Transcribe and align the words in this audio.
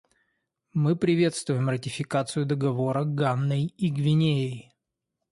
Мы 0.73 0.95
приветствуем 0.95 1.69
ратификацию 1.69 2.47
Договора 2.47 3.03
Ганой 3.05 3.65
и 3.67 3.89
Гвинеей. 3.91 4.73